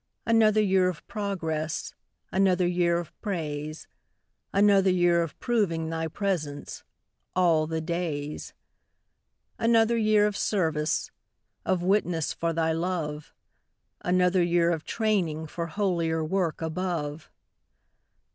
Another 0.25 0.63
year 0.63 0.89
of 0.89 1.05
progress, 1.07 1.93
Another 2.31 2.65
year 2.65 2.97
of 2.97 3.13
praise; 3.21 3.87
Another 4.51 4.89
year 4.89 5.21
of 5.21 5.39
proving 5.39 5.87
Thy 5.91 6.07
presence 6.07 6.81
'all 7.35 7.67
the 7.67 7.81
days.' 7.81 8.55
Another 9.59 9.95
year 9.97 10.25
of 10.25 10.35
service, 10.35 11.11
Of 11.65 11.83
witness 11.83 12.33
for 12.33 12.51
Thy 12.51 12.71
love; 12.71 13.31
Another 14.01 14.41
year 14.41 14.71
of 14.71 14.85
training 14.85 15.45
For 15.45 15.67
holier 15.67 16.25
work 16.25 16.63
above. 16.63 17.29